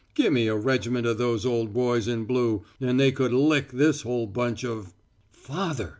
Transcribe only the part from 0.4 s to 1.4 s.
a regiment of